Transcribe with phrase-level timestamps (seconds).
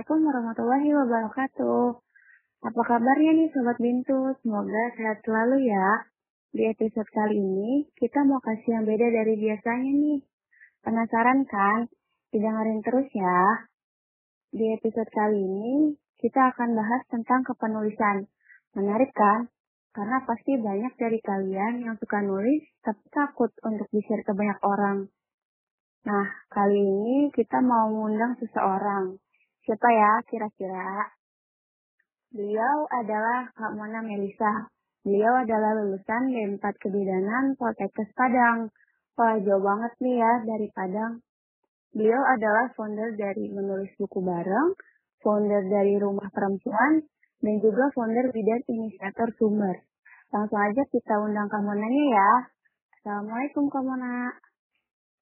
[0.00, 1.84] Assalamualaikum warahmatullahi wabarakatuh.
[2.72, 4.32] Apa kabarnya nih Sobat Bintu?
[4.40, 6.08] Semoga sehat selalu ya.
[6.56, 10.24] Di episode kali ini, kita mau kasih yang beda dari biasanya nih.
[10.80, 11.84] Penasaran kan?
[12.32, 13.68] Didengarin terus ya.
[14.48, 18.24] Di episode kali ini, kita akan bahas tentang kepenulisan.
[18.72, 19.52] Menarik kan?
[19.92, 25.12] Karena pasti banyak dari kalian yang suka nulis, tapi takut untuk di-share ke banyak orang.
[26.08, 29.20] Nah, kali ini kita mau ngundang seseorang.
[29.70, 31.14] Siapa ya kira-kira?
[32.34, 34.66] Beliau adalah Kak Mona Melisa.
[35.06, 38.66] Beliau adalah lulusan D4 Kebidanan Poltekkes Padang.
[39.14, 41.22] Wah, jauh banget nih ya dari Padang.
[41.94, 44.74] Beliau adalah founder dari Menulis Buku Bareng,
[45.22, 47.06] founder dari Rumah Perempuan,
[47.38, 49.86] dan juga founder Bidan Inisiator Sumber.
[50.34, 52.30] Langsung aja kita undang Kak Monanya ya.
[52.98, 54.34] Assalamualaikum Kak Mona.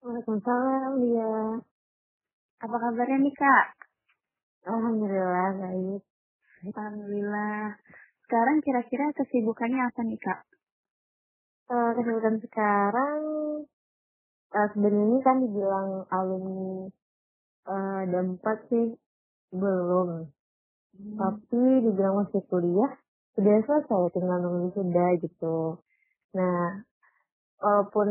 [0.01, 1.37] Waalaikumsalam dia.
[2.65, 3.88] Apa kabarnya nih Kak?
[4.69, 6.03] Alhamdulillah baik.
[6.77, 7.81] Alhamdulillah.
[8.29, 10.41] Sekarang kira-kira kesibukannya apa nih Kak?
[11.73, 13.21] Uh, kesibukan sekarang
[14.53, 16.93] uh, sebenarnya kan dibilang alumni
[17.65, 18.93] uh, dampak sih
[19.57, 20.29] belum.
[20.29, 21.17] Hmm.
[21.17, 22.93] Tapi dibilang masih kuliah
[23.33, 25.81] sudah selesai tinggal nunggu sudah gitu.
[26.37, 26.85] Nah,
[27.57, 28.09] walaupun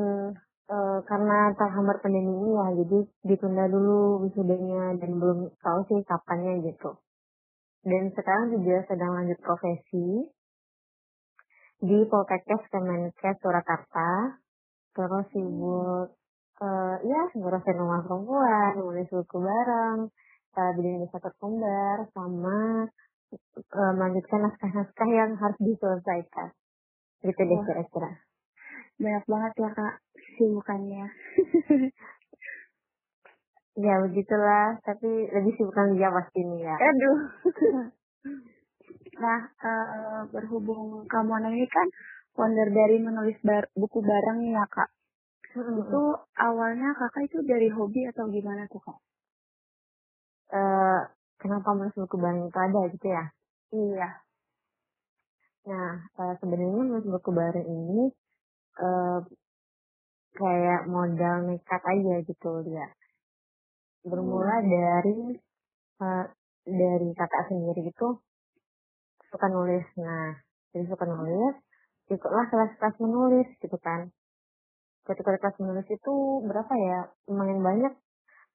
[0.68, 6.64] uh, karena terhambat pandemi ini ya, jadi ditunda dulu wisudanya dan belum tahu sih kapannya
[6.68, 7.00] gitu.
[7.88, 10.28] Dan sekarang juga sedang lanjut profesi
[11.80, 14.44] di Poltekkes Kemenkes Surakarta.
[14.98, 16.18] Terus sibuk
[16.60, 20.10] uh, ya ngurusin rumah perempuan nulis buku bareng
[20.58, 22.90] uh, bikin satu kembar sama
[23.78, 26.50] uh, melanjutkan naskah-naskah yang harus diselesaikan.
[27.22, 28.27] Gitu deh kira-kira
[28.98, 29.94] banyak banget ya kak
[30.38, 31.06] sibukannya
[33.78, 36.76] Ya begitulah, tapi lebih sibukkan dia pasti nih ya.
[36.82, 37.18] Aduh.
[39.22, 41.86] nah, uh, berhubung kamu ini kan
[42.34, 44.90] founder dari menulis bar buku bareng ya kak.
[45.54, 45.78] Hmm.
[45.78, 46.02] Itu
[46.42, 48.98] awalnya kakak itu dari hobi atau gimana tuh kak?
[50.50, 51.02] Uh,
[51.38, 53.26] kenapa menulis buku bareng itu ada gitu ya?
[53.78, 54.10] Iya.
[55.70, 58.10] Nah, uh, sebenarnya menulis buku bareng ini
[58.82, 59.20] uh,
[60.38, 62.88] kayak modal nekat aja gitu dia
[64.08, 65.36] bermula dari
[66.00, 66.26] uh,
[66.64, 68.08] dari kakak sendiri itu
[69.28, 69.84] suka nulis.
[70.00, 70.40] Nah
[70.72, 71.56] jadi suka nulis
[72.08, 74.08] ikutlah kelas-kelas menulis gitu kan.
[75.04, 76.14] Ketika kelas menulis itu
[76.44, 77.00] berapa ya?
[77.32, 77.94] Lumayan banyak.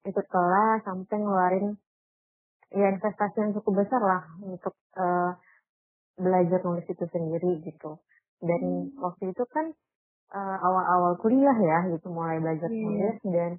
[0.08, 1.76] Ikut kelas sampai ngeluarin
[2.72, 5.36] ya investasi yang cukup besar lah untuk uh,
[6.16, 8.00] belajar nulis itu sendiri gitu.
[8.42, 8.60] Dan
[8.92, 9.00] hmm.
[9.00, 9.76] waktu itu kan
[10.30, 12.82] uh, awal-awal kuliah ya gitu mulai belajar yeah.
[12.86, 13.50] nulis dan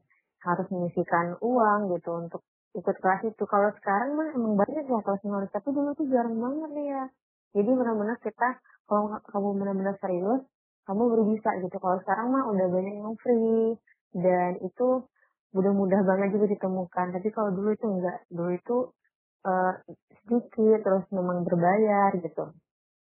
[0.44, 2.42] harus menyisikan uang gitu untuk
[2.74, 3.44] ikut kelas itu.
[3.48, 7.04] Kalau sekarang mah emang banyak ya kelas nulis, tapi dulu tuh jarang banget nih ya.
[7.54, 8.50] Jadi benar-benar kita
[8.90, 10.42] kalau kamu benar-benar serius,
[10.84, 11.78] kamu baru bisa gitu.
[11.80, 13.78] Kalau sekarang mah udah banyak yang free
[14.18, 15.08] dan itu
[15.54, 17.06] mudah-mudah banget juga ditemukan.
[17.14, 18.78] Tapi kalau dulu itu enggak, dulu itu
[19.46, 19.74] uh,
[20.26, 22.52] sedikit terus memang berbayar gitu.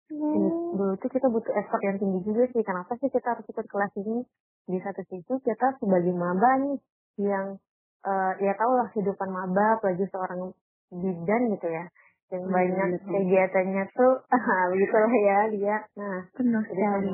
[0.07, 0.75] Hmm.
[0.77, 2.63] Dulu itu kita butuh effort yang tinggi juga sih.
[2.63, 4.23] Kenapa sih kita harus ikut kelas ini?
[4.67, 6.77] Di satu sisi kita sebagai maba nih
[7.19, 7.59] yang
[8.07, 10.51] uh, ya tau lah kehidupan maba apalagi seorang
[10.91, 11.85] bidan gitu ya
[12.27, 13.11] yang hmm, banyak betul.
[13.15, 14.13] kegiatannya tuh
[14.71, 17.11] begitulah ya dia nah penuh sekali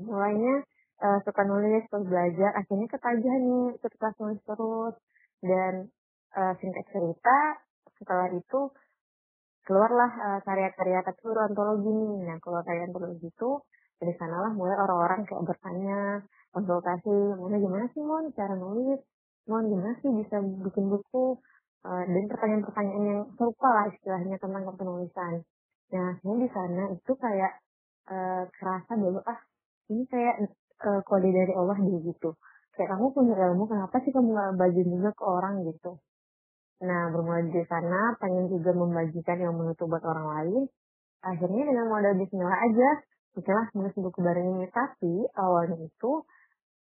[0.00, 0.54] mulainya
[1.02, 4.94] uh, suka nulis terus belajar akhirnya ketagihan nih ikut kelas nulis terus
[5.42, 5.74] dan
[6.38, 7.38] uh, singkat cerita
[7.98, 8.60] setelah itu
[9.66, 12.12] keluarlah uh, karya-karya tapi antologi nih.
[12.28, 13.50] Nah kalau karya antologi itu
[14.00, 15.98] dari sanalah mulai orang-orang kayak bertanya
[16.50, 18.24] konsultasi mana gimana sih mon?
[18.32, 19.00] Cara nulis?
[19.48, 21.36] Mon gimana sih bisa bikin buku?
[21.80, 25.40] Uh, dan pertanyaan-pertanyaan yang serupa lah istilahnya tentang penulisan.
[25.96, 27.52] Nah ini di sana itu kayak
[28.12, 29.40] uh, kerasa bahwa ah
[29.88, 30.44] ini kayak
[30.84, 32.36] uh, kode dari Allah gitu.
[32.76, 35.64] Kayak kamu punya ilmu kenapa sih kamu gak bagi juga ke orang?
[35.64, 35.96] gitu
[36.80, 40.62] nah bermula dari sana pengen juga membagikan yang menutup buat orang lain.
[41.20, 42.90] Akhirnya dengan modal bismillah aja
[43.30, 44.66] Bismillah menulis buku bareng ini.
[44.74, 46.12] Tapi awalnya itu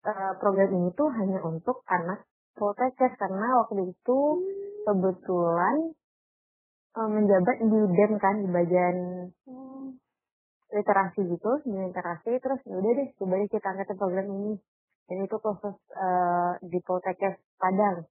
[0.01, 2.25] uh, program ini tuh hanya untuk anak
[2.57, 4.19] Poltekkes karena waktu itu
[4.83, 5.94] kebetulan
[6.97, 8.95] uh, menjabat di DEM kan di bagian
[10.74, 12.33] literasi gitu, di literasi.
[12.41, 14.53] Terus ya udah deh coba deh kita angkat program ini.
[15.06, 18.09] Dan itu khusus uh, di Poltekkes Padang.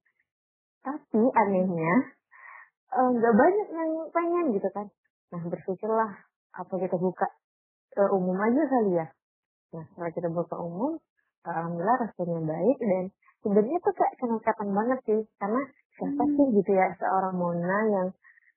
[0.84, 1.94] Tapi anehnya
[2.88, 4.86] nggak uh, banyak yang pengen gitu kan.
[5.34, 6.10] Nah berpikirlah
[6.56, 7.26] apa kita buka
[8.00, 9.06] uh, umum aja kali ya.
[9.76, 10.96] Nah setelah kita buka umum,
[11.44, 13.04] alhamdulillah responnya baik dan
[13.44, 15.62] sebenarnya tuh kayak kenakapan banget sih karena
[15.98, 18.08] siapa sih gitu ya seorang Mona yang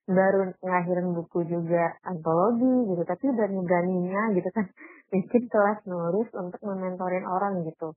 [0.02, 4.66] baru ngelahirin buku juga antologi gitu tapi udah beraninya gitu kan
[5.14, 7.94] bikin kelas nulis untuk mementorin orang gitu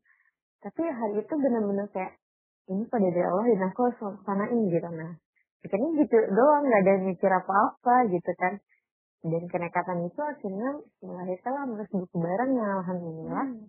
[0.61, 2.13] tapi hari itu benar-benar kayak
[2.69, 5.11] ini pada dari Allah dan aku harus sanain gitu nah
[5.61, 8.53] pikirnya gitu doang nggak ada mikir apa-apa gitu kan
[9.25, 10.69] dan kenekatan itu akhirnya
[11.01, 13.65] melahirkan nulis buku bareng yang alhamdulillah Hmm.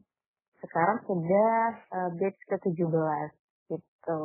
[0.61, 3.29] sekarang sudah uh, batch ke-17
[3.69, 4.23] gitu.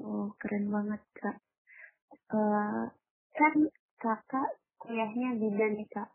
[0.00, 1.36] Oh, keren banget, Kak.
[2.30, 2.84] Eh,
[3.34, 3.54] kan
[3.98, 4.48] kakak
[4.78, 6.08] kuliahnya bidan nih, Kak.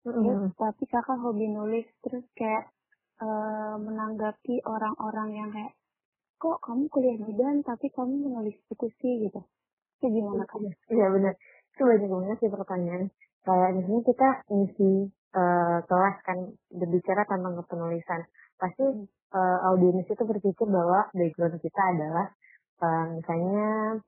[0.00, 0.56] Terus, Mm-mm.
[0.56, 2.72] tapi kakak hobi nulis, terus kayak
[3.20, 5.74] eh, menanggapi orang-orang yang kayak,
[6.38, 9.40] kok kamu kuliah bidan, tapi kamu menulis sih, gitu.
[9.98, 10.62] Itu gimana, Kak?
[10.90, 11.34] Iya benar.
[11.74, 13.02] Itu banyak banget sih pertanyaan.
[13.42, 14.90] Kayak misalnya kita ngisi
[15.34, 16.38] uh, kelas kan
[16.70, 18.20] berbicara tentang penulisan.
[18.58, 18.84] Pasti
[19.34, 22.26] uh, audiens itu berpikir bahwa background kita adalah
[22.82, 23.98] uh, misalnya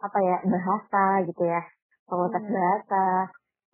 [0.00, 1.60] apa ya bahasa gitu ya,
[2.08, 2.54] fakultas Hmm.
[2.56, 3.04] bahasa,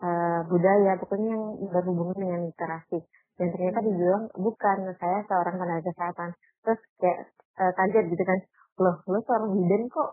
[0.02, 2.98] uh, budaya, pokoknya yang berhubungan dengan literasi.
[3.36, 3.88] Dan ternyata Hmm.
[3.92, 6.30] dibilang bukan, saya seorang tenaga kesehatan.
[6.64, 7.20] Terus kayak
[7.60, 8.38] uh, kaget gitu kan,
[8.80, 10.10] loh, lo seorang bidan kok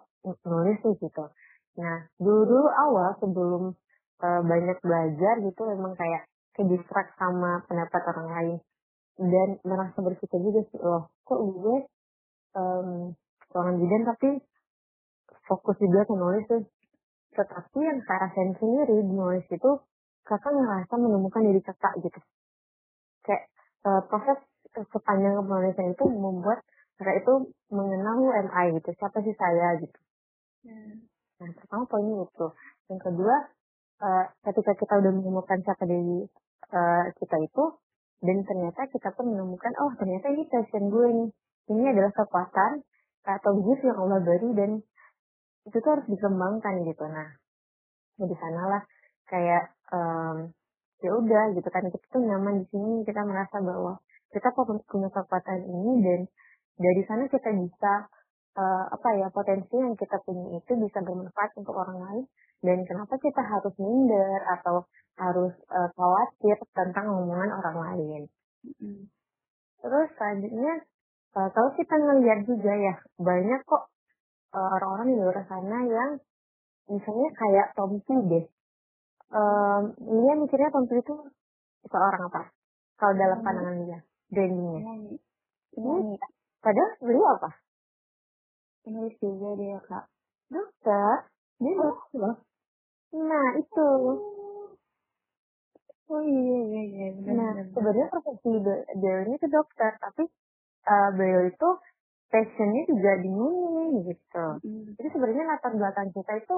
[0.48, 1.26] nulis sih gitu.
[1.80, 3.64] Nah, dulu awal sebelum
[4.22, 8.58] uh, banyak belajar gitu memang kayak ke distract sama pendapat orang lain
[9.18, 11.78] dan merasa bersyukur juga sih, loh, kok gue
[12.58, 13.14] um,
[13.54, 14.30] seorang bidan tapi
[15.46, 16.64] fokus juga ke nulis tuh.
[17.34, 19.72] Tetapi yang saya rasain sendiri di nulis itu,
[20.26, 22.20] kakak ngerasa menemukan diri kakak gitu.
[23.24, 23.44] Kayak
[23.88, 24.40] uh, proses
[24.74, 26.62] sepanjang penulisan itu membuat
[26.98, 27.34] kakak itu
[27.74, 30.00] mengenal who am I gitu, siapa sih saya gitu.
[30.64, 31.10] Hmm.
[31.42, 32.48] Nah, pertama poinnya itu.
[32.88, 33.36] Yang kedua,
[34.02, 36.30] uh, ketika kita udah menemukan siapa diri
[36.72, 37.64] uh, kita itu,
[38.24, 41.30] dan ternyata kita pun menemukan, oh ternyata ini passion gue nih.
[41.64, 42.84] Ini adalah kekuatan
[43.24, 44.72] atau gift yang Allah beri dan
[45.64, 47.04] itu tuh harus dikembangkan gitu.
[47.08, 47.30] Nah,
[48.20, 48.84] ya di sanalah
[49.32, 50.52] kayak um,
[51.04, 51.84] ya udah gitu kan.
[51.92, 54.00] Kita tuh nyaman di sini kita merasa bahwa
[54.32, 56.20] kita punya kekuatan ini dan
[56.80, 58.08] dari sana kita bisa
[58.58, 62.26] uh, apa ya potensi yang kita punya itu bisa bermanfaat untuk orang lain.
[62.64, 64.88] Dan kenapa kita harus minder atau
[65.20, 68.24] harus uh, khawatir tentang omongan orang lain?
[68.64, 69.12] Hmm.
[69.84, 70.88] terus selanjutnya
[71.36, 73.92] uh, kalau kita ngelihat juga ya banyak kok
[74.56, 76.12] uh, orang-orang di luar sana yang
[76.88, 78.46] misalnya kayak Tompi deh
[79.34, 81.16] um, dia mikirnya Tompi itu
[81.90, 82.42] seorang apa
[83.02, 83.46] kalau dalam Hmm.
[83.46, 84.00] pandangan dia
[84.32, 85.16] brandingnya Penyanyi.
[85.74, 86.16] Penyanyi.
[86.62, 87.50] padahal beliau apa
[88.84, 90.06] Penulis juga dia, Kak.
[90.52, 91.16] dokter
[91.60, 92.36] dia dokter loh
[93.14, 93.88] nah itu
[96.12, 97.08] Oh iya, iya, iya.
[97.16, 97.74] Benar, nah benar, benar.
[97.74, 100.24] sebenarnya profesi be- beliau itu dokter tapi
[100.86, 101.70] uh, beliau itu
[102.30, 104.94] passionnya juga di nyanyi gitu Hmm.
[105.00, 106.58] jadi sebenarnya latar belakang kita itu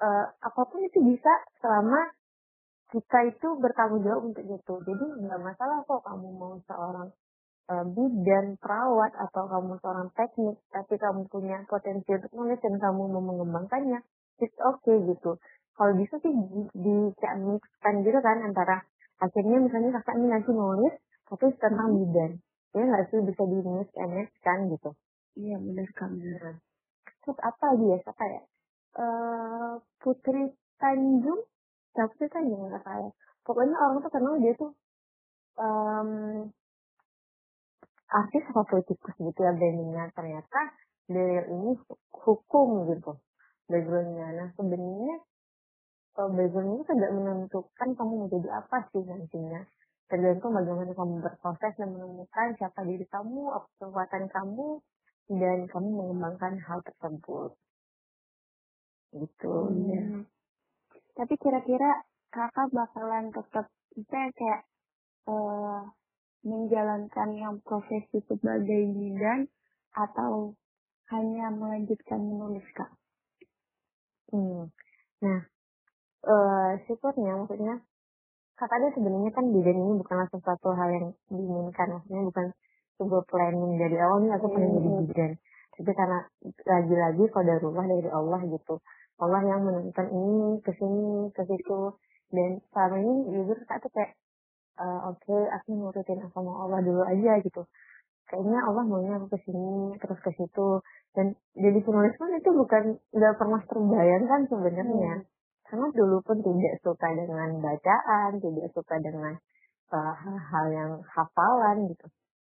[0.00, 2.12] uh, apa pun itu bisa selama
[2.92, 4.74] kita itu bertanggung jawab untuk itu.
[4.86, 7.08] Jadi nggak masalah kok kamu mau seorang
[7.72, 13.02] uh, bidan perawat atau kamu seorang teknik tapi kamu punya potensi untuk nulis dan kamu
[13.10, 14.00] mau mengembangkannya
[14.38, 15.40] it's okay gitu.
[15.76, 18.80] Kalau bisa sih di, di kayak mixkan gitu kan antara
[19.20, 20.94] akhirnya misalnya kakak ini nanti nulis
[21.26, 22.32] tapi tentang bidan.
[22.76, 24.90] Ya nggak sih bisa di mix and match kan gitu.
[25.36, 25.84] Iya, benar.
[26.00, 26.56] Nah,
[27.20, 28.40] terus apa lagi ya siapa ya
[28.96, 30.42] Eh Putri
[30.80, 31.40] Tanjung?
[31.92, 33.10] Siapa Putri Tanjung nggak saya
[33.46, 34.72] pokoknya orang tuh kenal dia tuh
[35.62, 36.10] em,
[38.10, 40.60] artis apa politikus gitu ya brandingnya ternyata
[41.06, 43.14] beliau ini hu- hukum gitu
[43.70, 44.26] backgroundnya.
[44.34, 45.16] Nah sebenarnya
[46.18, 49.62] eh, background ini tidak menentukan kamu mau jadi apa sih nantinya.
[50.06, 53.50] Tergantung bagaimana kamu berproses dan menemukan siapa diri kamu
[53.82, 54.78] kekuatan kamu
[55.34, 57.58] dan kamu mengembangkan hal tersebut
[59.14, 60.24] gitu Hmm.
[61.16, 64.62] Tapi kira-kira kakak bakalan tetap misalnya kayak
[65.26, 65.80] eh,
[66.46, 69.48] menjalankan yang profesi sebagai bidan
[69.96, 70.54] atau
[71.10, 72.90] hanya melanjutkan menulis kak?
[74.30, 74.68] Hmm.
[75.22, 75.40] Nah,
[76.26, 77.80] eh syukurnya maksudnya
[78.58, 82.46] kakak dia sebenarnya kan bidan ini bukanlah sesuatu hal yang diinginkan, maksudnya bukan
[82.96, 85.00] sebuah planning dari awal nih aku pengen jadi Hmm.
[85.08, 85.32] bidan.
[85.76, 86.18] Tapi karena
[86.64, 88.80] lagi-lagi kodarullah dari Allah gitu.
[89.20, 91.80] Allah yang menentukan ini ke sini ke situ
[92.32, 94.12] dan selama ini jujur kakak tuh kayak
[94.80, 97.64] eh, oke aku nurutin apa mau Allah dulu aja gitu.
[98.26, 100.82] Kayaknya Allah maunya aku ke sini terus ke situ
[101.16, 105.24] dan jadi penulis pun itu bukan nggak pernah terbayangkan sebenarnya Hmm.
[105.66, 109.34] karena dulu pun tidak suka dengan bacaan, tidak suka dengan
[109.90, 112.06] uh, hal-hal yang hafalan gitu.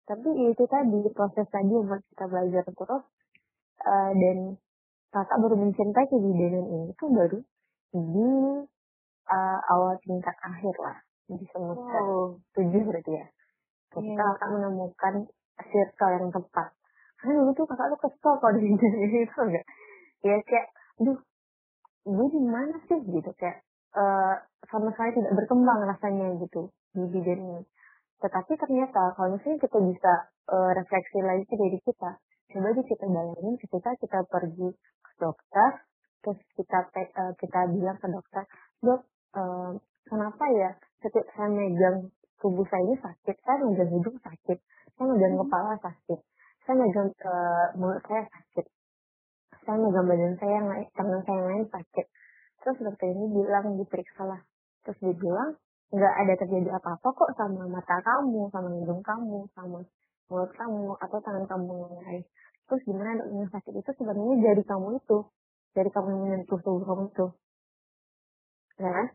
[0.09, 3.03] Tapi ya itu tadi proses tadi buat kita belajar terus.
[3.79, 4.37] Uh, dan
[5.13, 7.39] kakak baru mencintai kejadian ini tuh baru
[7.93, 8.29] di
[9.29, 10.97] uh, awal tingkat akhir lah.
[11.29, 12.41] Di semester Oh.
[12.57, 13.25] tujuh berarti ya.
[13.93, 14.33] Ketika Iya.
[14.33, 15.13] kakak menemukan
[15.61, 16.73] circle yang tepat.
[17.21, 18.65] Karena dulu tuh kakak tuh kesel kalau di
[19.05, 19.65] ini itu enggak
[20.25, 20.67] ya kayak
[20.99, 21.19] duh
[22.09, 22.97] gue di mana sih?
[22.97, 23.61] Gitu kayak
[23.93, 24.35] eh,
[24.73, 27.61] sama sekali tidak berkembang rasanya gitu di bidang ini
[28.19, 30.13] tetapi ternyata kalau misalnya kita bisa
[30.51, 32.11] eh, refleksi lagi ke diri kita
[32.49, 35.69] coba aja kita bayangin ketika kita pergi ke dokter
[36.23, 38.43] terus kita eh, kita bilang ke dokter
[38.83, 39.01] dok
[39.35, 39.71] eh,
[40.07, 44.57] kenapa ya setiap saya megang tubuh saya ini sakit saya megang hidung sakit
[44.97, 45.43] saya megang Hmm.
[45.47, 46.19] kepala sakit
[46.67, 48.65] saya megang eh, mulut saya sakit
[49.69, 52.05] saya megang badan saya yang lain, tangan saya yang lain sakit.
[52.63, 54.41] Terus dokter ini bilang diperiksa lah.
[54.81, 59.81] Terus dia bilang nggak ada terjadi apa-apa kok sama mata kamu, sama hidung kamu, sama
[60.29, 62.23] mulut kamu atau tangan kamu yang lain.
[62.69, 65.17] Terus gimana dok yang sakit itu sebenarnya dari kamu itu,
[65.73, 67.27] dari kamu yang menyentuh tubuh kamu itu.
[68.77, 69.07] Ya kan?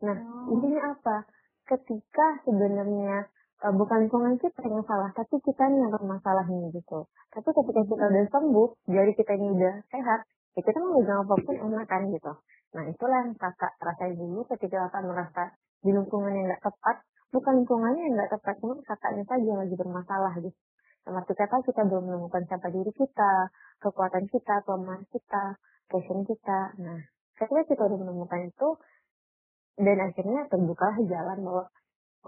[0.00, 0.54] Nah, Oh.
[0.54, 1.26] intinya apa?
[1.66, 3.26] Ketika sebenarnya
[3.60, 7.04] eh, bukan lingkungan kita yang salah, tapi kita yang bermasalahnya gitu.
[7.28, 10.24] Tapi ketika kita udah sembuh, jari kita ini udah sehat,
[10.56, 12.32] ya kita mau megang apa pun enak kan gitu.
[12.72, 15.44] Nah itulah yang kakak rasain dulu ketika kakak merasa
[15.80, 16.96] di lingkungan yang nggak tepat,
[17.32, 20.58] bukan lingkungannya yang nggak tepat, cuma kakaknya saja yang lagi bermasalah gitu.
[21.08, 23.32] Yang arti kata kita belum menemukan siapa diri kita,
[23.80, 25.44] kekuatan kita, kelemahan kita,
[25.88, 26.60] passion kita.
[26.76, 27.00] Nah,
[27.40, 28.68] ketika kita udah menemukan itu,
[29.80, 31.64] dan akhirnya terbuka jalan bahwa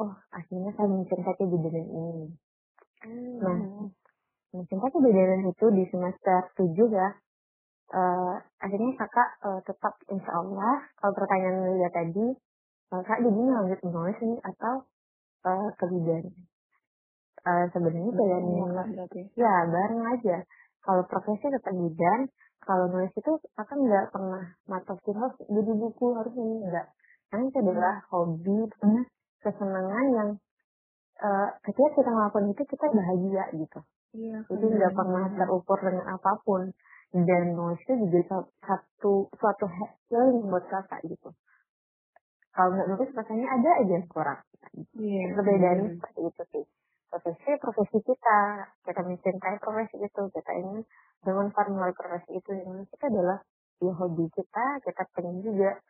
[0.00, 2.26] oh akhirnya saya mencintai kejadian ini.
[3.44, 3.92] Nah, Hmm.
[4.56, 7.08] mencintai kejadian itu di semester 7 ya.
[7.92, 12.32] eh akhirnya kakak eh, tetap insya Allah kalau pertanyaan Lia tadi
[12.92, 14.74] eh, kak jadi lanjut menulis ini atau
[15.48, 16.24] eh, ke bidan.
[17.42, 19.20] Eh, sebenarnya pilihan berarti.
[19.34, 20.36] ya bareng aja.
[20.82, 22.20] Kalau profesi tetap bidan,
[22.62, 26.86] kalau nulis itu akan nggak pernah matokin harus jadi buku harus ini enggak.
[27.30, 29.02] Karena itu adalah hobi, karena
[29.42, 30.30] kesenangan yang
[31.18, 33.80] eh, ketika kita ngelakuin itu kita bahagia gitu.
[34.12, 36.70] Iya, Jadi nggak pernah terukur dengan apa pun.
[37.12, 39.66] Dan nulis itu juga sa- satu suatu
[40.08, 41.28] healing buat kakak gitu.
[42.52, 44.40] Kalau nggak nulis rasanya ada aja yang kurang.
[44.92, 45.32] Iya.
[45.32, 46.64] Perbedaannya seperti itu sih.
[47.08, 48.40] Profesi profesi kita,
[48.88, 50.84] kita mencintai profesi itu, kita ingin
[51.24, 52.50] bermanfaat melalui profesi itu.
[52.52, 53.38] Yang kita adalah
[53.80, 55.80] ya hobi kita, kita pengen juga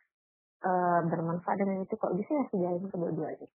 [0.63, 1.95] eh, bermanfaat dengan itu.
[1.99, 3.47] Kok bisa ya sejalin kedua-duanya.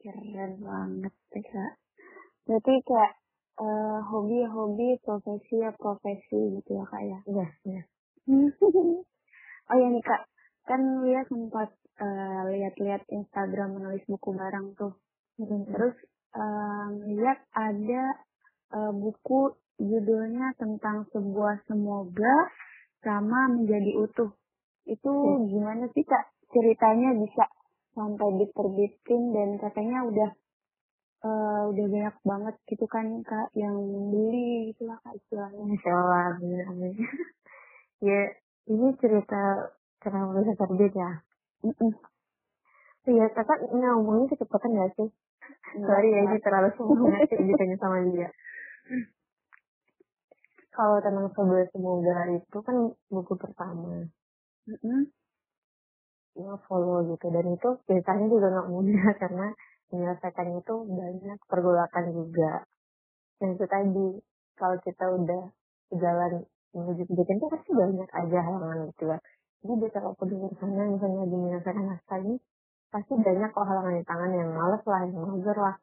[0.00, 1.72] Keren banget, Kak.
[2.44, 3.12] Berarti kayak
[3.64, 7.18] eh, hobi ya hobi, profesi ya profesi gitu ya, Kak ya.
[7.24, 7.82] Iya, iya.
[9.72, 10.35] oh ya nih, Kak.
[10.66, 14.92] Kan Lia sempat eh, lihat-lihat Instagram menulis buku bareng tuh.
[15.38, 15.96] Terus
[16.36, 18.04] em, lihat ada
[18.74, 22.36] eh, buku judulnya tentang sebuah semoga
[23.04, 24.30] sama menjadi utuh.
[24.88, 25.36] Itu Iya.
[25.50, 27.44] gimana sih kak ceritanya bisa
[27.96, 30.30] sampai diterbitin dan katanya udah
[31.26, 33.76] eh, udah banyak banget gitu kan kak yang
[34.10, 35.64] beli gitu lah kak istilahnya.
[35.64, 36.92] Amin, amin.
[38.08, 38.20] ya,
[38.68, 39.70] ini cerita
[40.06, 41.10] kenapa bisa terbit ya.
[43.06, 45.08] Iya, kakak ngomongnya kecepatan gak sih?
[45.74, 48.28] Enggak, Sorry ya, ini terlalu semangat ditanya sama dia.
[50.70, 52.76] Kalau tentang sebuah semoga itu kan
[53.10, 54.06] buku pertama.
[56.36, 57.26] Ya, follow gitu.
[57.30, 59.46] Dan itu biasanya juga gak mudah karena
[59.90, 62.66] menyelesaikannya itu banyak pergolakan juga.
[63.38, 64.06] Dan itu tadi,
[64.58, 65.42] kalau kita udah
[65.94, 66.32] jalan
[66.74, 69.18] menuju kejadian itu pasti banyak aja halangan gitu ya.
[69.66, 72.36] Jadi kalau di sana misalnya lagi menyelesaikan naskah ini,
[72.94, 75.76] pasti banyak kok halangan di tangan yang males lah, yang mager lah.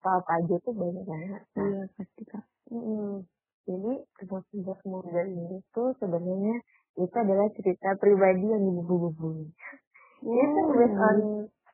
[0.00, 1.42] Atau apa aja tuh banyak banget.
[1.56, 2.44] Nah, Iya pasti kak.
[2.72, 3.24] Mm-mm.
[3.68, 6.56] Jadi sebuah semoga ini tuh sebenarnya
[6.96, 9.48] itu adalah cerita pribadi yang dibubu-bubu.
[10.20, 11.18] Itu based on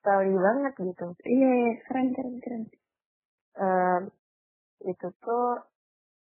[0.02, 1.06] story banget gitu.
[1.26, 2.62] Iya iya, keren keren keren.
[3.56, 4.02] Em,
[4.87, 5.66] itu tuh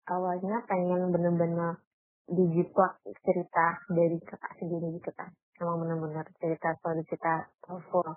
[0.07, 1.79] awalnya pengen bener-bener
[2.27, 5.30] dijiplak cerita dari kakak sendiri gitu kan.
[5.60, 8.10] Emang bener-bener cerita story cerita full.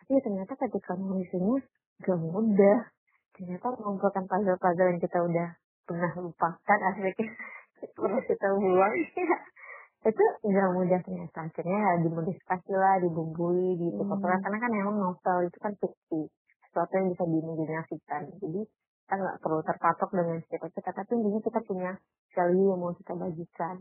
[0.00, 1.62] Tapi ternyata ketika nulisnya
[2.02, 2.78] gak mudah.
[3.36, 5.48] Ternyata mengumpulkan puzzle-puzzle yang kita udah
[5.86, 7.14] pernah lupakan akhirnya
[7.96, 8.94] pernah kita buang.
[10.10, 11.38] itu nggak mudah ternyata.
[11.44, 14.00] Akhirnya ya dimodifikasi lah, dibumbui, gitu.
[14.00, 14.16] Hmm.
[14.16, 16.20] Karena kan emang novel itu kan fiksi.
[16.64, 18.22] Sesuatu yang bisa diimajinasikan.
[18.40, 18.60] Jadi
[19.10, 20.90] kita nggak perlu terpatok dengan cerita kita.
[20.94, 21.90] Tapi intinya kita punya
[22.30, 23.76] value yang mau kita bagikan.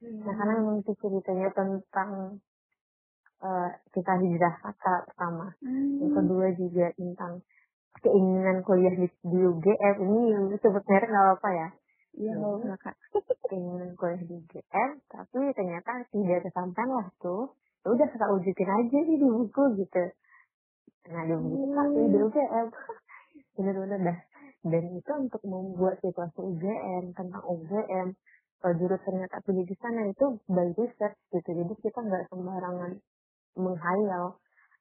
[0.00, 2.40] Nah karena memang itu ceritanya tentang
[3.36, 5.52] eh kita hijrah kakak pertama.
[6.00, 6.16] Yang Hmm.
[6.24, 7.44] kedua juga tentang
[8.00, 11.68] keinginan kuliah di, di UGM ini sebut merek nggak apa ya
[12.16, 12.32] Iya,
[12.80, 12.96] kak.
[13.48, 17.52] pengen kuliah di UGM tapi ternyata tidak kesampaian lah tuh
[17.84, 20.04] ya udah kakak wujudin aja sih di buku gitu
[21.12, 22.66] nah di buku tapi di UGM
[23.56, 24.18] bener-bener dah
[24.66, 28.18] dan itu untuk membuat situasi UGM tentang UGM
[28.66, 31.50] tak pilih di sana itu by research gitu.
[31.54, 32.98] Jadi kita nggak sembarangan
[33.54, 34.40] menghayal.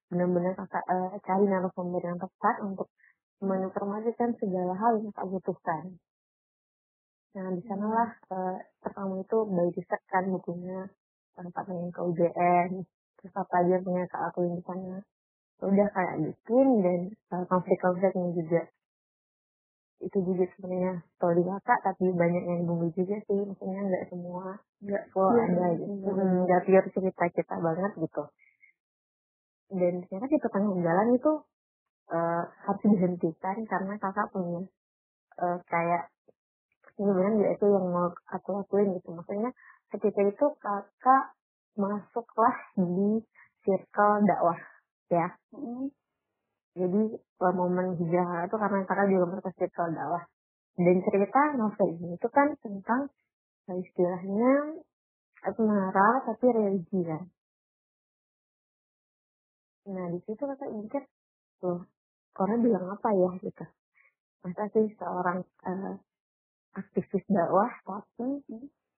[0.10, 2.88] Benar-benar kakak eh, cari narasumber yang tepat untuk
[3.42, 5.84] menginformasikan segala hal yang kakak butuhkan.
[7.36, 10.88] Nah, di sanalah eh, pertama itu by research kan bukunya
[11.36, 12.70] tempat pengen ke UGM,
[13.20, 14.98] terus apa aja yang punya kak aku di sana.
[15.62, 18.62] Udah kayak bikin dan eh, konflik-konfliknya juga
[20.04, 23.40] itu juga sebenarnya story kakak tapi banyak yang bumbu juga sih.
[23.48, 25.92] Maksudnya nggak semua nggak full Iya, ada gitu.
[25.92, 26.24] Iya.
[26.46, 28.24] Nggak pure cerita kita banget gitu.
[29.72, 31.32] Dan ternyata di pertengahan jalan itu
[32.12, 34.62] eh, harus dihentikan karena kakak punya
[35.40, 36.04] eh, kayak
[36.96, 39.10] sebenarnya nggak itu yang mau aku lakuin gitu.
[39.16, 39.52] Maksudnya
[39.96, 41.24] ketika itu kakak
[41.76, 43.24] masuklah di
[43.64, 44.60] circle dakwah
[45.12, 45.28] ya.
[45.56, 45.92] Mm.
[46.76, 50.24] Jadi eh, momen hijrah itu karena kakak juga circle dakwah
[50.76, 53.02] dan cerita novel ini itu kan tentang
[53.72, 54.54] eh, istilahnya
[55.48, 57.24] asmara tapi religi kan
[59.86, 61.04] nah di situ kakak mikir
[61.64, 61.88] tuh
[62.36, 63.66] orang bilang apa ya gitu
[64.44, 65.96] masa sih seorang eh,
[66.76, 68.44] aktivis dakwah tapi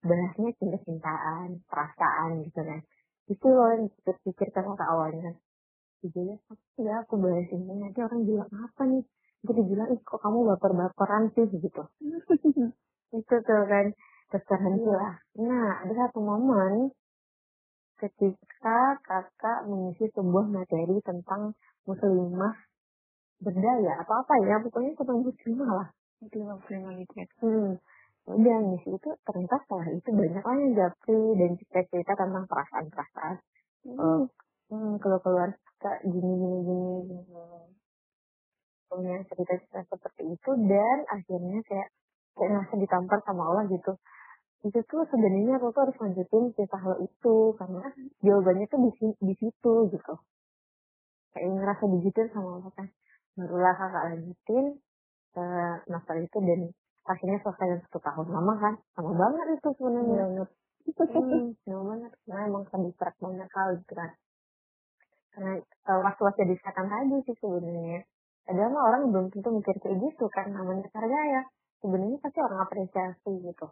[0.08, 2.82] bahasnya cinta-cintaan, perasaan gitu kan.
[3.28, 5.32] Itu loh yang pikir-pikirkan kakak awalnya.
[6.06, 6.38] Jadi
[6.78, 9.04] ya aku bahas ini nanti orang bilang apa nih?
[9.42, 11.84] Nanti dibilang, ih kok kamu baper-baperan sih gitu.
[13.18, 13.86] Itu tuh kan,
[14.30, 15.16] terus terhenti lah.
[15.42, 16.94] Nah, ada satu momen
[17.98, 21.58] ketika kakak mengisi sebuah materi tentang
[21.90, 22.54] muslimah
[23.42, 25.88] berdaya atau apa ya, pokoknya tentang muslimah lah.
[26.22, 27.28] Muslimah muslimah gitu ya.
[27.42, 27.72] Hmm.
[28.28, 33.36] Udah ngisi itu ternyata setelah itu banyak lah yang japri dan cerita-cerita tentang perasaan-perasaan.
[33.88, 34.24] Hmm.
[34.68, 37.20] Hmm, kalau keluar kak gini gini gini gini.
[38.88, 41.90] Punya cerita-cerita seperti itu dan akhirnya kayak
[42.38, 43.94] kayak ngerasa ditampar sama Allah gitu.
[44.66, 47.84] Itu tuh sebenarnya aku tuh harus lanjutin cerita hal itu karena
[48.26, 50.14] jawabannya tuh di, di situ gitu.
[51.36, 52.88] Kayak ngerasa digituin sama Allah kan.
[53.38, 54.66] Barulah kakak lanjutin
[55.38, 56.62] eh novel itu dan
[57.06, 60.50] akhirnya selesai dalam satu tahun lama kan lama banget itu sebenarnya Banget.
[61.22, 64.10] hmm, lama banget karena emang kan distract banyak hal gitu kan
[65.38, 68.02] karena uh, was-was jadi setan tadi sih sebenarnya.
[68.42, 71.42] Padahal mah orang belum tentu mikir kayak gitu kan namanya karya ya
[71.86, 73.68] sebenarnya pasti orang apresiasi gitu.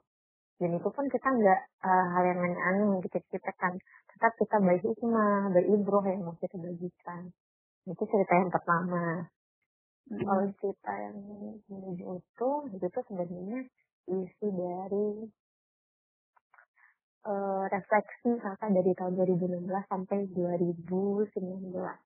[0.62, 3.82] Dan itu pun kita nggak uh, hal yang aneh-aneh yang kita ceritakan
[4.14, 7.34] tetap kita baik hikmah baik ibroh yang mau kita bagikan.
[7.90, 9.26] Itu cerita yang pertama.
[10.06, 10.22] Mm.
[10.22, 11.18] kalau cerita yang
[11.66, 13.66] menuju itu itu tuh sebenarnya
[14.06, 15.26] isi dari
[17.26, 21.98] eh, refleksi kakak dari tahun 2016 sampai 2019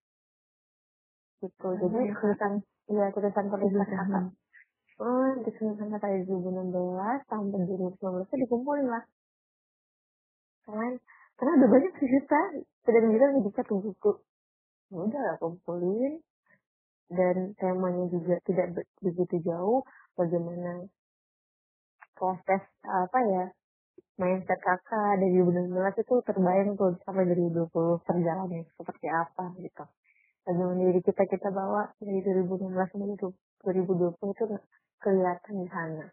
[1.44, 1.68] gitu.
[1.80, 2.54] Jadi ya, tulisan
[2.92, 4.26] iya tulisan tulisan kakak
[5.00, 9.04] oh tulisan kakak dari 2016 sampai 2019 itu dikumpulin lah
[10.70, 10.94] kan?
[11.40, 12.40] Karena udah banyak cerita.
[12.86, 14.12] Sudah bisa jadi satu buku
[14.94, 16.22] ya udah lah kumpulin.
[17.10, 19.82] Dan temanya juga tidak be- begitu jauh.
[20.14, 20.86] Bagaimana
[22.14, 23.44] proses apa ya
[24.20, 29.84] mindset kakak dari 2016 itu terbayang tuh sampai 2020 perjalanannya seperti apa gitu.
[30.44, 34.46] Bagaimana diri kita kita bawa dari 2016 sampai 2020 itu
[35.00, 36.06] kelihatan di sana.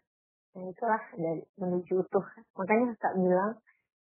[0.55, 2.25] Nah itulah dari menuju utuh.
[2.55, 3.51] Makanya kakak bilang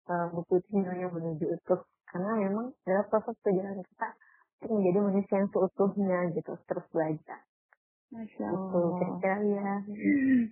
[0.09, 1.81] eh, buku itu judulnya menuju utuh.
[2.09, 4.09] Karena memang dalam proses perjalanan kita
[4.65, 7.41] untuk menjadi manusia yang seutuhnya gitu terus belajar.
[8.13, 8.97] Masya gitu Allah.
[9.21, 9.37] kira-kira.
[9.45, 9.75] Ya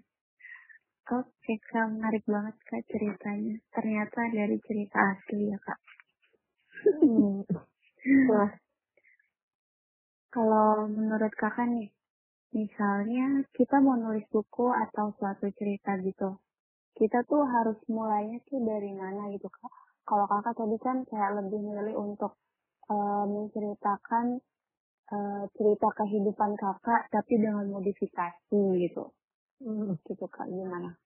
[1.10, 3.58] Oke kak, menarik banget kak ceritanya.
[3.74, 5.78] Ternyata dari cerita asli ya kak.
[7.02, 7.42] hmm.
[8.30, 8.50] Wah,
[10.30, 11.90] Kalau menurut kakak nih,
[12.54, 16.38] misalnya kita mau nulis buku atau suatu cerita gitu,
[16.94, 19.74] kita tuh harus mulainya tuh dari mana gitu kak?
[20.06, 22.38] Kalau kakak tadi kan kayak lebih milih untuk
[22.86, 24.38] eh, menceritakan
[25.58, 29.10] cerita kehidupan kakak tapi dengan modifikasi gitu.
[29.60, 29.96] Hmm.
[30.04, 30.96] Gitu kak, gimana?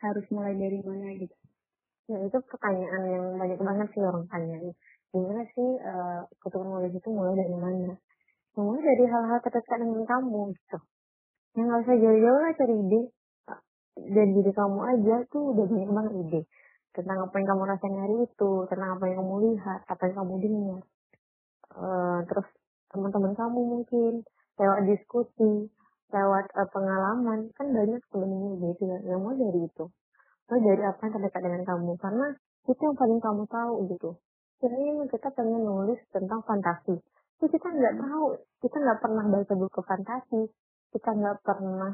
[0.00, 1.36] Harus mulai dari mana gitu?
[2.06, 4.72] Ya itu pertanyaan yang banyak banget sih orang tanyain.
[5.10, 7.94] Gimana sih uh, itu mulai dari mana?
[8.56, 10.78] Mulai dari hal-hal terdekat dengan kamu gitu.
[11.56, 13.00] Yang nggak usah jauh-jauh lah cari ide.
[13.96, 16.40] Dan diri kamu aja tuh udah banyak banget ide.
[16.92, 20.34] Tentang apa yang kamu rasain hari itu, tentang apa yang kamu lihat, apa yang kamu
[20.40, 20.82] dengar.
[21.76, 22.46] Eh, terus
[22.88, 24.12] teman-teman kamu mungkin
[24.56, 25.68] lewat diskusi
[26.14, 29.84] lewat uh, pengalaman kan banyak sebenarnya gitu ya yang mau dari itu.
[30.46, 32.26] Mau dari apa yang terdekat dengan kamu karena
[32.66, 34.10] itu yang paling kamu tahu gitu.
[34.62, 36.94] Sebenarnya kita pengen nulis tentang fantasi.
[37.36, 38.24] Tapi kita nggak tahu
[38.62, 40.40] kita nggak pernah baca buku fantasi
[40.94, 41.92] kita nggak pernah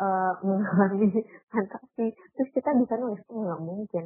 [0.00, 1.12] uh, mengalami
[1.52, 2.06] fantasi.
[2.16, 4.04] Terus kita bisa nulis itu nggak mungkin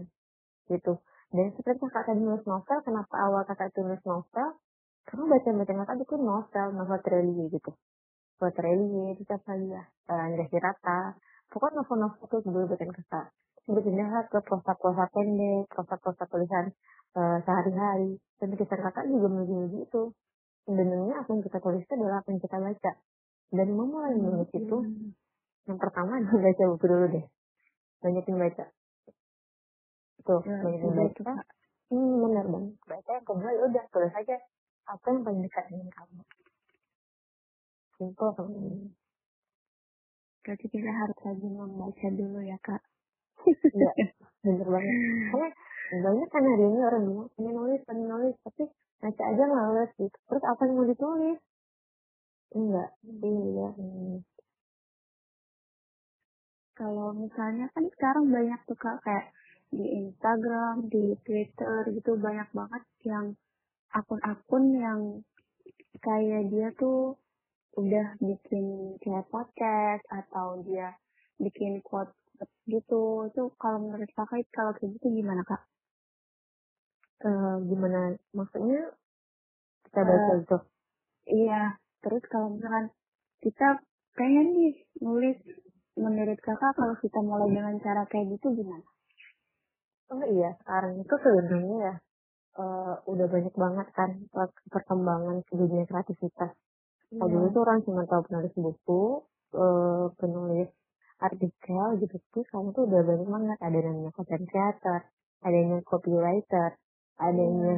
[0.66, 0.98] gitu.
[1.30, 4.58] Dan seperti kakak tadi nulis novel kenapa awal kakak tulis novel?
[5.06, 7.70] Karena baca baca kakak itu novel novel trilogi gitu
[8.36, 9.82] novel trilogi itu siapa lagi ya.
[10.12, 10.98] Uh, Andrea Hirata
[11.48, 13.32] pokoknya novel-novel itu dulu bikin kakak
[13.66, 16.70] berpindah ke prosa-prosa pendek prosa-prosa tulisan
[17.16, 18.20] uh, sehari-hari.
[18.36, 20.02] Dan kisah kakak juga menuju itu.
[20.68, 22.92] Sebenarnya apa yang kita tulis itu adalah apa yang kita baca.
[23.48, 24.76] Dan memulai menulis itu
[25.64, 27.24] yang pertama baca buku dulu deh.
[28.04, 28.64] Banyakin baca.
[30.28, 31.32] Tuh Ya, banyakin coba itu, baca.
[31.40, 31.46] Kak.
[31.86, 34.36] hmm benar banget baca yang kedua ya udah tulis aja
[34.90, 36.18] apa yang paling dekat dengan kamu
[37.96, 38.48] simple kan
[40.46, 42.78] Berarti kita harus rajin membaca dulu ya, Kak.
[43.50, 43.90] Iya,
[44.46, 44.94] bener banget.
[45.34, 45.48] Karena
[46.06, 48.62] banyak kan hari ini orang bilang pengen nulis, pengen nulis, tapi
[49.02, 50.16] baca aja males gitu.
[50.30, 51.38] Terus apa yang mau ditulis?
[52.54, 53.68] Enggak, iya.
[53.74, 54.22] Hmm.
[56.78, 59.34] Kalau misalnya kan sekarang banyak tuh Kak, kayak
[59.74, 63.34] di Instagram, di Twitter gitu banyak banget yang
[63.90, 65.00] akun-akun yang
[65.98, 67.18] kayak dia tuh
[67.76, 70.96] udah bikin kayak podcast atau dia
[71.36, 72.12] bikin quote
[72.68, 73.28] gitu.
[73.28, 75.62] Itu kalau menurut Kakak kalau kayak gitu gimana Kak?
[77.24, 78.92] Eh, gimana maksudnya
[79.88, 80.56] kita baca Eh, itu?
[81.26, 81.62] Iya,
[82.04, 82.92] terus kalau misalkan
[83.40, 83.80] kita
[84.12, 85.38] pengen nih nulis
[85.96, 88.84] menurut kakak kalau kita mulai dengan cara kayak gitu gimana?
[90.12, 91.94] Oh iya, sekarang itu sebenarnya ya
[92.60, 96.52] eh, udah banyak banget kan per- perkembangan ke dunia kreativitas.
[97.14, 99.02] Kalau dulu tuh orang cuma tahu penulis buku,
[99.54, 100.68] eh, penulis
[101.22, 102.14] artikel gitu.
[102.18, 103.58] Tapi sekarang tuh udah banyak banget.
[103.62, 105.00] Ada namanya content creator,
[105.46, 106.70] adanya copywriter,
[107.22, 107.74] adanya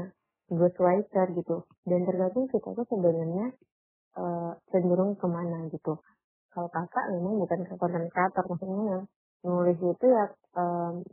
[0.49, 1.57] ghostwriter gitu.
[1.85, 3.47] Dan tergantung kita tuh sebenarnya
[4.17, 6.01] eh, cenderung ke mana gitu.
[6.49, 9.05] Kalau kakak memang bukan ke content creator, maksudnya yang
[9.47, 10.25] nulis itu ya
[10.59, 11.07] em,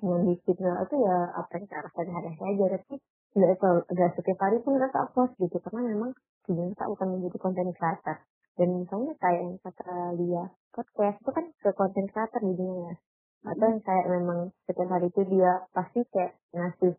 [0.00, 2.94] yang di signal itu ya apa yang kita rasain hari aja tapi
[3.36, 3.50] nggak
[3.94, 6.10] nggak setiap hari pun kita post gitu karena memang
[6.48, 8.16] tujuan kita bukan menjadi konten creator
[8.56, 12.94] dan misalnya kayak yang kata dia podcast itu kan ke konten creator jadinya ya
[13.40, 16.92] atau yang kayak memang setiap hari itu dia pasti kayak ngasih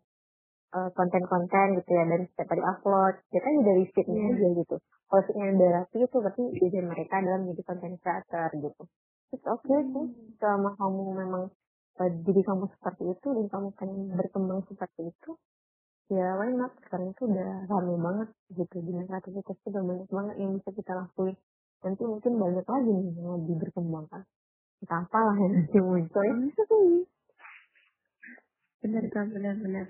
[0.73, 2.03] eh, konten-konten gitu ya.
[2.09, 3.13] Dan setiap hari upload.
[3.29, 4.33] Dia kan dari feednya Iya.
[4.33, 4.75] aja gitu.
[4.81, 8.83] Kalau feednya udah rapi itu berarti tujuan mereka adalah menjadi konten creator gitu.
[9.29, 10.05] Terus oke sih.
[10.41, 11.43] Selama kamu memang
[12.01, 15.29] eh, diri kamu seperti itu dan kamu pengen berkembang seperti itu
[16.11, 16.75] ya why not?
[16.83, 20.91] Sekarang itu udah rame banget gitu dunia kreativitas itu udah banyak banget yang bisa kita
[20.93, 21.35] lakuin.
[21.81, 24.05] Nanti mungkin banyak lagi nih yang lebih berkembang.
[24.11, 24.23] Kan
[24.83, 26.23] entah apalah yang nanti muncul.
[26.25, 26.35] Ya
[28.81, 29.87] Bener kak, bener-bener.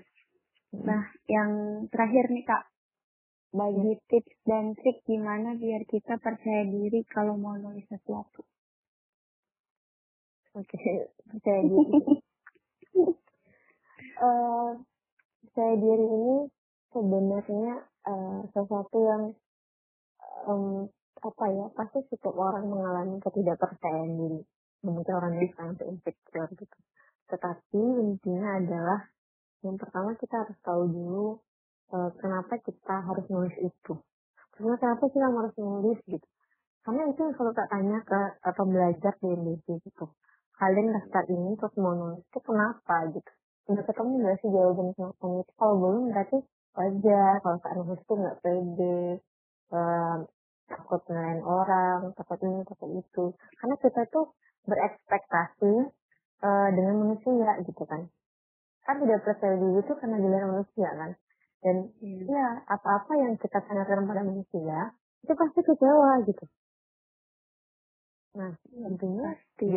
[0.72, 1.50] Nah, yang
[1.88, 2.68] terakhir nih kak,
[3.52, 8.44] bagi tips dan trik gimana biar kita percaya diri kalau mau nulis sesuatu.
[10.52, 10.76] oke
[11.28, 11.92] percaya diri.
[14.12, 14.70] Eh,
[15.52, 16.48] percaya diri ini
[16.96, 19.22] sebenarnya eh, sesuatu yang
[20.48, 20.88] em,
[21.20, 24.40] apa ya pasti setiap orang mengalami ketidakpercayaan diri.
[24.80, 26.78] Mungkin orang yang sangat insecure gitu.
[27.28, 29.12] Tetapi intinya adalah
[29.60, 31.36] yang pertama kita harus tahu dulu
[32.00, 33.94] eh, kenapa kita harus nulis itu.
[34.56, 36.28] Karena kenapa kita harus nulis gitu?
[36.80, 38.20] Karena itu yang selalu tak tanya ke
[38.56, 40.16] pembelajar di Indonesia gitu.
[40.56, 43.32] Kalian daftar ini terus mau nulis itu kenapa gitu
[43.70, 46.38] udah ketemu nggak sih jawaban kenapa itu kalau belum berarti
[46.76, 47.32] wajar.
[47.42, 48.98] Kalau nulis itu nggak pede
[49.72, 50.18] em,
[50.68, 53.24] takut ngelain orang takut ini takut itu.
[53.60, 54.34] Karena kita tuh
[54.66, 55.72] berekspektasi
[56.42, 58.08] eh, dengan manusia gitu kan.
[58.82, 61.10] Kan tidak percaya diri itu karena dilihat manusia kan.
[61.62, 62.26] Dan Iya.
[62.26, 64.78] ya apa-apa yang kita tanyakan pada manusia
[65.22, 66.44] itu pasti kecewa gitu.
[68.34, 69.70] Nah intinya Pasti.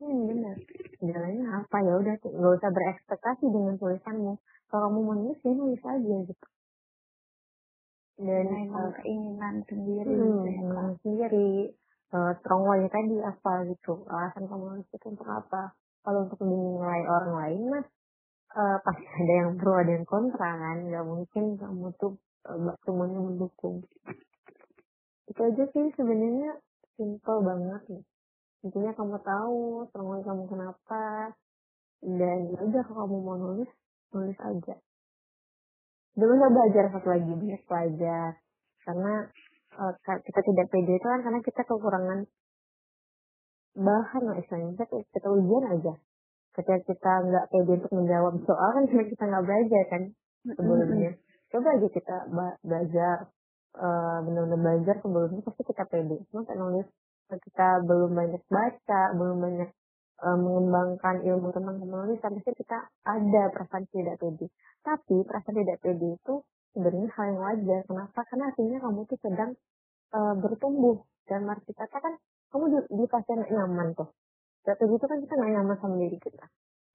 [0.00, 0.56] Hmm, benar.
[1.04, 1.76] Jalannya apa?
[1.84, 4.34] Ya udah tuh, nggak usah berekspektasi dengan tulisanmu.
[4.72, 6.46] Kalau kamu mau nulis ya nulis aja gitu.
[8.20, 11.50] Dan Nah, emang eh, keinginan sendiri hmm, gitu ya sendiri
[12.12, 14.04] eh, strong way tadi apa gitu.
[14.08, 15.72] Alasan kamu nulis itu untuk apa?
[16.04, 17.84] Kalau untuk dinilai orang lain mah
[18.56, 20.76] eh, pasti ada yang pro ada yang kontra kan?
[20.84, 23.84] Nggak mungkin kamu tuh eh, semuanya mendukung.
[25.28, 26.60] Itu aja sih sebenarnya
[27.00, 28.04] simple banget nih
[28.60, 31.32] intinya kamu tahu way kamu kenapa
[32.04, 33.70] dan ya udah kalau kamu mau nulis
[34.12, 34.74] nulis aja
[36.16, 38.28] dulu nggak belajar satu lagi banyak belajar
[38.84, 39.14] karena
[40.04, 42.26] ka- kita tidak pede itu kan karena kita kekurangan
[43.78, 44.74] bahan lah istilahnya.
[44.74, 45.94] Kita, kita ujian aja.
[46.50, 50.02] Ketika kita nggak pede untuk menjawab soal kan karena kita nggak belajar kan
[50.44, 51.10] sebelumnya.
[51.50, 52.16] Coba aja kita
[52.62, 53.14] belajar
[53.78, 56.16] uh, benar-benar belajar sebelumnya pasti kita pede.
[56.30, 56.86] Cuma kan nulis
[57.38, 59.70] kita belum banyak baca, belum banyak
[60.24, 64.46] uh, mengembangkan ilmu tentang penulisan, pasti kita ada perasaan tidak pede.
[64.80, 66.34] Tapi perasaan tidak pede itu
[66.72, 67.80] sebenarnya hal yang wajar.
[67.86, 68.20] Kenapa?
[68.26, 69.50] Karena artinya kamu tuh sedang
[70.14, 70.98] uh, bertumbuh.
[71.28, 72.14] Dan arti kata kan
[72.50, 73.04] kamu di, di
[73.54, 74.10] nyaman tuh.
[74.66, 76.46] Jatuh gitu kan kita nggak nyaman sama diri kita.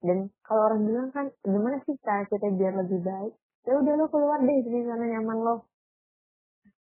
[0.04, 3.32] Dan kalau orang bilang kan, gimana sih cara kita biar lebih baik?
[3.66, 5.66] Ya udah lo keluar deh dari zona nyaman lo.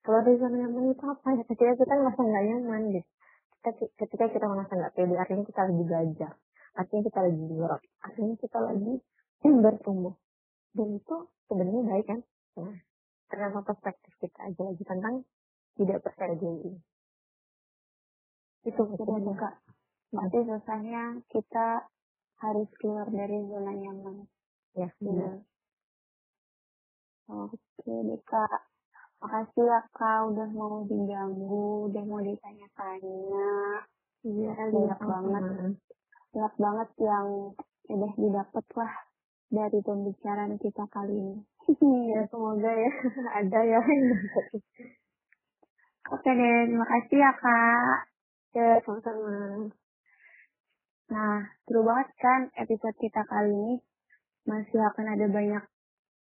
[0.05, 1.43] Keluar dari zona nyaman itu apa ya?
[1.47, 3.09] Ketika kita merasa nggak nyaman gitu.
[3.73, 6.32] Ketika kita merasa nggak pede, artinya kita lagi belajar.
[6.75, 7.86] Artinya kita lagi growth.
[8.06, 8.93] Artinya kita lagi
[9.41, 10.15] bertumbuh.
[10.75, 11.15] Dan itu
[11.47, 12.19] sebenarnya baik kan?
[12.60, 12.78] Nah,
[13.32, 15.15] tergantung perspektif kita aja lagi tentang
[15.80, 16.73] tidak percaya diri.
[18.65, 19.56] Itu betul kak.
[20.12, 21.89] Berarti susahnya kita
[22.43, 24.28] harus keluar dari zona nyaman.
[24.75, 25.41] Ya, benar.
[27.25, 28.74] Oke deh kak.
[29.23, 33.49] Makasih ya kak udah mau diganggu, udah mau ditanya-tanya.
[34.25, 35.43] Iya, banyak banget.
[36.34, 37.28] Banyak banget yang
[37.86, 38.93] udah didapat lah
[39.49, 41.38] dari pembicaraan kita kali ini.
[42.13, 42.91] ya, semoga ya
[43.41, 43.82] ada ya.
[46.13, 47.97] Oke deh, terima kasih ya kak.
[48.54, 49.69] Ya, sama-sama.
[51.06, 53.75] Nah, seru banget kan episode kita kali ini.
[54.45, 55.63] Masih akan ada banyak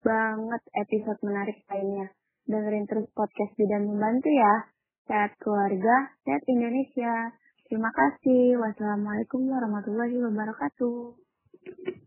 [0.05, 2.09] banget episode menarik lainnya.
[2.45, 4.55] Dengerin terus podcast Bidan Membantu ya.
[5.09, 7.33] Sehat keluarga, sehat Indonesia.
[7.69, 8.61] Terima kasih.
[8.61, 12.04] Wassalamualaikum warahmatullahi wabarakatuh.